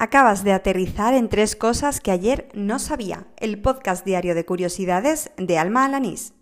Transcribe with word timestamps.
Acabas 0.00 0.44
de 0.44 0.52
aterrizar 0.52 1.12
en 1.12 1.28
tres 1.28 1.56
cosas 1.56 1.98
que 1.98 2.12
ayer 2.12 2.48
no 2.54 2.78
sabía. 2.78 3.26
El 3.36 3.60
podcast 3.60 4.06
diario 4.06 4.36
de 4.36 4.44
curiosidades 4.44 5.32
de 5.36 5.58
Alma 5.58 5.84
Alanís. 5.84 6.37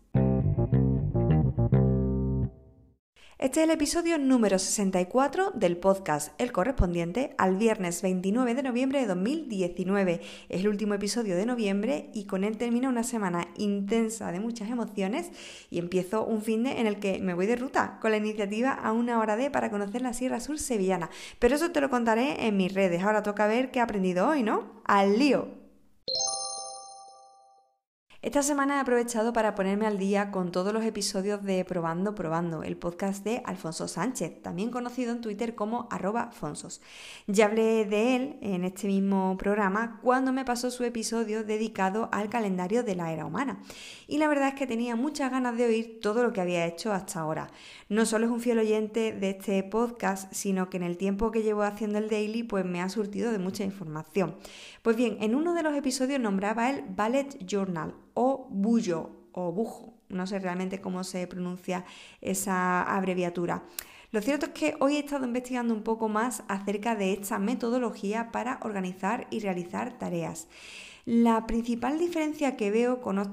Este 3.39 3.61
es 3.61 3.65
el 3.65 3.71
episodio 3.71 4.17
número 4.17 4.59
64 4.59 5.51
del 5.51 5.77
podcast, 5.77 6.33
el 6.41 6.53
correspondiente 6.53 7.35
al 7.37 7.57
viernes 7.57 8.01
29 8.01 8.55
de 8.55 8.63
noviembre 8.63 9.01
de 9.01 9.07
2019. 9.09 10.23
Es 10.49 10.61
el 10.61 10.69
último 10.69 10.95
episodio 10.95 11.37
de 11.37 11.45
noviembre 11.45 12.09
y 12.15 12.25
con 12.25 12.45
él 12.45 12.57
termina 12.57 12.89
una 12.89 13.03
semana 13.03 13.49
intensa 13.59 14.33
de 14.33 14.41
muchas 14.41 14.71
emociones 14.71 15.33
y 15.69 15.79
empiezo 15.79 16.25
un 16.25 16.41
fin 16.41 16.63
de 16.63 16.81
en 16.81 16.87
el 16.87 16.99
que 16.99 17.19
me 17.19 17.35
voy 17.35 17.45
de 17.45 17.57
ruta 17.57 17.99
con 18.01 18.11
la 18.11 18.17
iniciativa 18.17 18.73
a 18.73 18.93
una 18.93 19.21
hora 19.21 19.37
de 19.37 19.51
para 19.51 19.71
conocer 19.71 20.01
la 20.01 20.15
Sierra 20.15 20.41
Sur 20.41 20.59
sevillana. 20.59 21.11
Pero 21.39 21.57
eso 21.57 21.71
te 21.73 21.83
lo 21.83 21.91
contaré 21.91 22.47
en 22.47 22.57
mis 22.57 22.73
redes. 22.73 23.03
Ahora 23.03 23.23
toca 23.23 23.47
ver 23.47 23.71
qué 23.71 23.81
he 23.81 23.83
aprendido 23.83 24.29
hoy, 24.29 24.45
¿no? 24.45 24.81
¡Al 24.87 25.19
lío! 25.19 25.66
Esta 28.23 28.43
semana 28.43 28.77
he 28.77 28.81
aprovechado 28.81 29.35
para 29.35 29.55
ponerme 29.55 29.87
al 29.87 29.99
día 29.99 30.31
con 30.31 30.51
todos 30.51 30.73
los 30.73 30.83
episodios 30.85 31.45
de 31.45 31.63
Probando 31.67 32.15
Probando, 32.15 32.63
el 32.63 32.79
podcast 32.79 33.23
de 33.23 33.43
Alfonso 33.45 33.89
Sánchez, 33.89 34.41
también 34.41 34.71
conocido 34.71 35.13
en 35.13 35.21
Twitter 35.21 35.55
como 35.55 35.87
arroba 35.91 36.31
Fonsos. 36.33 36.81
Ya 37.27 37.45
hablé 37.45 37.85
de 37.85 38.17
él 38.17 38.39
en 38.41 38.65
este 38.65 38.87
mismo 38.87 39.37
programa 39.37 40.01
cuando 40.03 40.33
me 40.33 40.47
pasó 40.47 40.71
su 40.71 40.83
episodio 40.85 41.45
dedicado 41.45 42.09
al 42.11 42.31
calendario 42.31 42.83
de 42.83 42.97
la 42.97 43.13
era 43.13 43.27
humana. 43.27 43.61
Y 44.09 44.17
la 44.17 44.29
verdad 44.29 44.49
es 44.49 44.55
que 44.55 44.67
tenía 44.67 44.97
muchas 44.97 45.31
ganas 45.31 45.57
de 45.59 45.67
oír 45.67 46.01
todo 46.01 46.23
lo 46.23 46.33
que 46.33 46.41
había 46.41 46.65
hecho 46.65 46.95
hasta 46.95 47.21
ahora. 47.21 47.51
No 47.91 48.07
solo 48.07 48.27
es 48.27 48.33
un 48.33 48.41
fiel 48.41 48.59
oyente 48.59 49.13
de 49.13 49.31
este 49.31 49.63
podcast, 49.63 50.33
sino 50.33 50.71
que 50.71 50.79
en 50.79 50.85
el 50.85 50.97
tiempo 50.97 51.31
que 51.31 51.43
llevo 51.43 51.63
haciendo 51.65 51.99
el 51.99 52.09
daily 52.09 52.45
pues 52.45 52.65
me 52.65 52.81
ha 52.81 52.89
surtido 52.89 53.31
de 53.31 53.39
mucha 53.39 53.63
información. 53.63 54.37
Pues 54.81 54.97
bien, 54.97 55.19
en 55.21 55.35
uno 55.35 55.53
de 55.53 55.63
los 55.63 55.77
episodios 55.77 56.19
nombraba 56.19 56.71
el 56.71 56.83
Ballet 56.89 57.45
Journal 57.45 57.95
o 58.47 58.51
bullo 58.51 59.11
o 59.33 59.53
bujo. 59.53 59.95
No 60.09 60.27
sé 60.27 60.39
realmente 60.39 60.81
cómo 60.81 61.05
se 61.05 61.27
pronuncia 61.27 61.85
esa 62.21 62.83
abreviatura. 62.83 63.65
Lo 64.13 64.23
cierto 64.23 64.47
es 64.47 64.53
que 64.53 64.77
hoy 64.81 64.97
he 64.97 65.01
estado 65.01 65.27
investigando 65.27 65.75
un 65.75 65.83
poco 65.83 66.09
más 66.09 66.45
acerca 66.49 66.95
de 66.95 67.13
esta 67.13 67.39
metodología 67.39 68.31
para 68.31 68.61
organizar 68.63 69.27
y 69.31 69.41
realizar 69.41 69.99
tareas. 69.99 70.49
La 71.07 71.47
principal 71.47 72.01
diferencia 72.01 72.57
que 72.57 72.73
veo 72.73 73.01
con, 73.01 73.31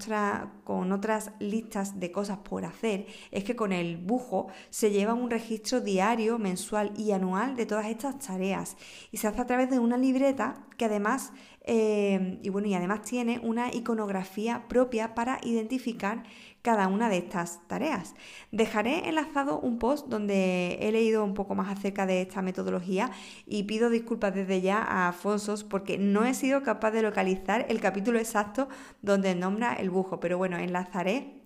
con 0.63 0.91
otras 0.91 1.31
listas 1.39 1.99
de 1.99 2.11
cosas 2.11 2.37
por 2.37 2.65
hacer 2.65 3.07
es 3.31 3.43
que 3.43 3.55
con 3.55 3.73
el 3.73 3.97
bujo 3.97 4.47
se 4.69 4.91
lleva 4.91 5.15
un 5.15 5.31
registro 5.31 5.81
diario, 5.81 6.37
mensual 6.37 6.93
y 6.95 7.13
anual 7.13 7.55
de 7.55 7.65
todas 7.65 7.87
estas 7.87 8.19
tareas 8.19 8.77
y 9.11 9.17
se 9.17 9.27
hace 9.27 9.41
a 9.41 9.47
través 9.47 9.71
de 9.71 9.79
una 9.79 9.97
libreta 9.97 10.67
que 10.77 10.85
además 10.85 11.31
eh, 11.65 12.39
y 12.41 12.49
bueno, 12.49 12.67
y 12.67 12.73
además 12.73 13.01
tiene 13.03 13.39
una 13.39 13.73
iconografía 13.73 14.67
propia 14.67 15.15
para 15.15 15.39
identificar 15.43 16.23
cada 16.61 16.87
una 16.87 17.09
de 17.09 17.17
estas 17.17 17.65
tareas. 17.67 18.15
Dejaré 18.51 19.07
enlazado 19.07 19.59
un 19.59 19.79
post 19.79 20.07
donde 20.07 20.77
he 20.81 20.91
leído 20.91 21.23
un 21.23 21.33
poco 21.33 21.55
más 21.55 21.69
acerca 21.69 22.05
de 22.05 22.21
esta 22.21 22.41
metodología 22.41 23.11
y 23.45 23.63
pido 23.63 23.89
disculpas 23.89 24.35
desde 24.35 24.61
ya 24.61 24.77
a 24.81 25.09
Afonso 25.09 25.55
porque 25.69 25.97
no 25.97 26.25
he 26.25 26.33
sido 26.33 26.63
capaz 26.63 26.91
de 26.91 27.01
localizar 27.01 27.65
el 27.69 27.79
capítulo 27.79 28.19
exacto 28.19 28.67
donde 29.01 29.35
nombra 29.35 29.73
el 29.73 29.89
bujo, 29.89 30.19
pero 30.19 30.37
bueno, 30.37 30.57
enlazaré 30.57 31.43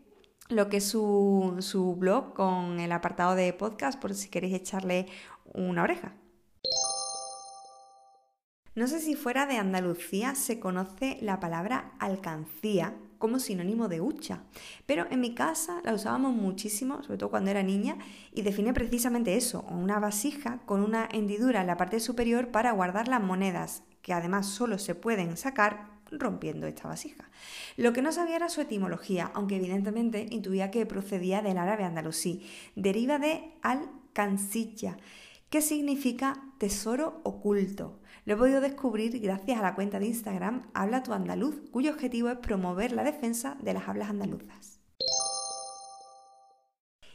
lo 0.50 0.70
que 0.70 0.78
es 0.78 0.88
su, 0.88 1.58
su 1.60 1.96
blog 1.96 2.34
con 2.34 2.80
el 2.80 2.92
apartado 2.92 3.36
de 3.36 3.54
podcast 3.54 4.00
por 4.00 4.14
si 4.14 4.30
queréis 4.30 4.56
echarle 4.56 5.08
una 5.54 5.84
oreja. 5.84 6.14
No 8.78 8.86
sé 8.86 9.00
si 9.00 9.16
fuera 9.16 9.48
de 9.48 9.58
Andalucía 9.58 10.36
se 10.36 10.60
conoce 10.60 11.18
la 11.22 11.40
palabra 11.40 11.94
alcancía 11.98 12.94
como 13.18 13.40
sinónimo 13.40 13.88
de 13.88 14.02
hucha, 14.02 14.44
pero 14.86 15.08
en 15.10 15.20
mi 15.20 15.34
casa 15.34 15.82
la 15.84 15.96
usábamos 15.96 16.36
muchísimo, 16.36 17.02
sobre 17.02 17.18
todo 17.18 17.32
cuando 17.32 17.50
era 17.50 17.64
niña, 17.64 17.98
y 18.32 18.44
define 18.44 18.74
precisamente 18.74 19.36
eso, 19.36 19.64
una 19.64 20.00
vasija 20.00 20.60
con 20.68 20.84
una 20.84 21.10
hendidura 21.12 21.62
en 21.62 21.66
la 21.66 21.76
parte 21.76 22.00
superior 22.00 22.50
para 22.50 22.72
guardar 22.72 23.08
las 23.08 23.24
monedas, 23.24 23.82
que 24.04 24.14
además 24.14 24.46
solo 24.46 24.78
se 24.78 24.94
pueden 24.94 25.38
sacar 25.38 25.88
rompiendo 26.12 26.68
esta 26.68 26.88
vasija. 26.88 27.32
Lo 27.78 27.94
que 27.94 28.04
no 28.04 28.12
sabía 28.12 28.36
era 28.36 28.48
su 28.48 28.62
etimología, 28.62 29.32
aunque 29.34 29.56
evidentemente 29.56 30.28
intuía 30.30 30.70
que 30.70 30.86
procedía 30.86 31.42
del 31.42 31.58
árabe 31.58 31.84
andalusí. 31.84 32.48
Deriva 32.76 33.18
de 33.18 33.54
alcancilla, 33.64 34.98
que 35.50 35.62
significa 35.62 36.44
tesoro 36.58 37.22
oculto. 37.24 38.00
Lo 38.26 38.34
he 38.34 38.38
podido 38.38 38.60
descubrir 38.60 39.20
gracias 39.22 39.60
a 39.60 39.62
la 39.62 39.76
cuenta 39.76 40.00
de 40.00 40.08
Instagram 40.08 40.70
Habla 40.74 41.04
tu 41.04 41.14
Andaluz, 41.14 41.62
cuyo 41.72 41.92
objetivo 41.92 42.30
es 42.30 42.38
promover 42.38 42.92
la 42.92 43.04
defensa 43.04 43.58
de 43.62 43.74
las 43.74 43.88
hablas 43.88 44.10
andaluzas. 44.10 44.82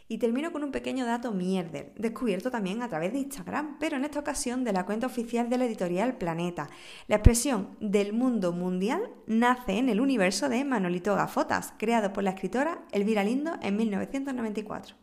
Y 0.08 0.18
termino 0.18 0.52
con 0.52 0.62
un 0.62 0.72
pequeño 0.72 1.06
dato 1.06 1.32
mierder, 1.32 1.94
descubierto 1.96 2.50
también 2.50 2.82
a 2.82 2.88
través 2.88 3.12
de 3.12 3.20
Instagram, 3.20 3.78
pero 3.78 3.96
en 3.96 4.04
esta 4.04 4.20
ocasión 4.20 4.62
de 4.64 4.72
la 4.72 4.84
cuenta 4.84 5.06
oficial 5.06 5.48
de 5.48 5.56
la 5.56 5.64
editorial 5.64 6.18
Planeta. 6.18 6.68
La 7.08 7.16
expresión 7.16 7.76
del 7.80 8.12
mundo 8.12 8.52
mundial 8.52 9.10
nace 9.26 9.78
en 9.78 9.88
el 9.88 10.00
universo 10.00 10.48
de 10.50 10.64
Manolito 10.64 11.14
Gafotas, 11.14 11.72
creado 11.78 12.12
por 12.12 12.24
la 12.24 12.30
escritora 12.30 12.84
Elvira 12.92 13.24
Lindo 13.24 13.52
en 13.62 13.76
1994. 13.76 14.96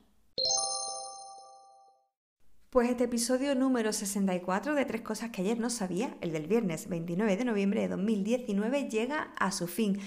Pues 2.70 2.88
este 2.88 3.06
episodio 3.06 3.56
número 3.56 3.92
64 3.92 4.76
de 4.76 4.86
Tres 4.86 5.02
Cosas 5.02 5.32
que 5.32 5.42
ayer 5.42 5.60
no 5.60 5.72
sabía, 5.72 6.16
el 6.22 6.32
del 6.32 6.46
viernes 6.46 6.88
29 6.88 7.36
de 7.36 7.44
noviembre 7.44 7.82
de 7.82 7.88
2019, 7.88 8.88
llega 8.88 9.34
a 9.40 9.52
su 9.52 9.66
fin. 9.66 10.00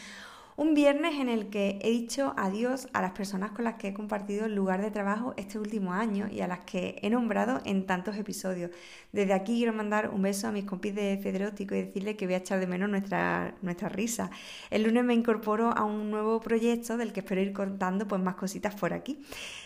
Un 0.62 0.74
viernes 0.74 1.18
en 1.18 1.28
el 1.28 1.50
que 1.50 1.80
he 1.82 1.90
dicho 1.90 2.34
adiós 2.36 2.86
a 2.92 3.02
las 3.02 3.10
personas 3.10 3.50
con 3.50 3.64
las 3.64 3.74
que 3.74 3.88
he 3.88 3.92
compartido 3.92 4.46
el 4.46 4.54
lugar 4.54 4.80
de 4.80 4.92
trabajo 4.92 5.34
este 5.36 5.58
último 5.58 5.92
año 5.92 6.28
y 6.30 6.40
a 6.40 6.46
las 6.46 6.60
que 6.60 7.00
he 7.02 7.10
nombrado 7.10 7.60
en 7.64 7.84
tantos 7.84 8.16
episodios. 8.16 8.70
Desde 9.10 9.32
aquí 9.32 9.56
quiero 9.56 9.72
mandar 9.72 10.10
un 10.10 10.22
beso 10.22 10.46
a 10.46 10.52
mis 10.52 10.64
compis 10.64 10.94
de 10.94 11.18
Federótico 11.20 11.74
y 11.74 11.82
decirles 11.82 12.16
que 12.16 12.26
voy 12.26 12.34
a 12.34 12.38
echar 12.38 12.60
de 12.60 12.68
menos 12.68 12.88
nuestra, 12.88 13.56
nuestra 13.60 13.88
risa. 13.88 14.30
El 14.70 14.84
lunes 14.84 15.02
me 15.02 15.14
incorporo 15.14 15.76
a 15.76 15.82
un 15.82 16.12
nuevo 16.12 16.38
proyecto 16.38 16.96
del 16.96 17.12
que 17.12 17.20
espero 17.20 17.40
ir 17.40 17.52
contando 17.52 18.06
pues, 18.06 18.22
más 18.22 18.36
cositas 18.36 18.76
por 18.76 18.92
aquí. 18.92 19.20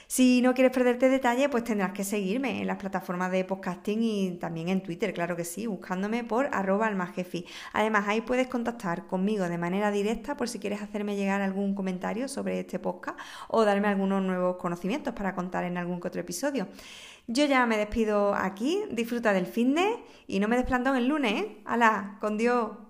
Si 0.08 0.40
no 0.40 0.54
quieres 0.54 0.72
perderte 0.72 1.08
detalle, 1.08 1.48
pues 1.48 1.64
tendrás 1.64 1.92
que 1.92 2.04
seguirme 2.04 2.60
en 2.60 2.68
las 2.68 2.78
plataformas 2.78 3.32
de 3.32 3.44
podcasting 3.44 4.02
y 4.04 4.30
también 4.38 4.68
en 4.68 4.80
Twitter, 4.80 5.12
claro 5.12 5.34
que 5.34 5.44
sí, 5.44 5.66
buscándome 5.66 6.22
por 6.22 6.48
arroba 6.52 6.86
almajefi. 6.86 7.44
Además, 7.72 8.06
ahí 8.06 8.20
puedes 8.20 8.46
contactar 8.46 9.08
conmigo 9.08 9.48
de 9.48 9.58
manera 9.58 9.90
directa 9.90 10.36
por 10.36 10.48
si 10.48 10.60
quieres 10.60 10.80
hacerme 10.86 11.16
llegar 11.16 11.42
algún 11.42 11.74
comentario 11.74 12.28
sobre 12.28 12.60
este 12.60 12.78
podcast 12.78 13.19
o 13.48 13.64
darme 13.64 13.88
algunos 13.88 14.22
nuevos 14.22 14.56
conocimientos 14.56 15.14
para 15.14 15.34
contar 15.34 15.64
en 15.64 15.76
algún 15.76 16.00
otro 16.02 16.20
episodio. 16.20 16.69
Yo 17.26 17.44
ya 17.44 17.66
me 17.66 17.76
despido 17.76 18.34
aquí, 18.34 18.84
disfruta 18.91 19.32
del 19.32 19.47
de 19.47 19.98
y 20.26 20.38
no 20.38 20.48
me 20.48 20.56
desplanto 20.56 20.94
el 20.94 21.08
lunes, 21.08 21.32
¿eh? 21.32 21.56
¡Hala! 21.64 22.19
¡Con 22.20 22.38
Dios! 22.38 22.85